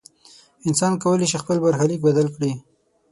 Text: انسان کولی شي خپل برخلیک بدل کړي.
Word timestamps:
انسان 0.67 0.93
کولی 1.03 1.27
شي 1.31 1.37
خپل 1.43 1.57
برخلیک 1.65 1.99
بدل 2.07 2.27
کړي. 2.35 2.51